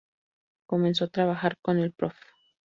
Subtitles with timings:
[0.65, 2.15] Comenzó a trabajar con el Prof.